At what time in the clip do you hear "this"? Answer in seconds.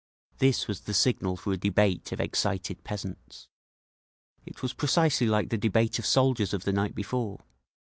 0.39-0.67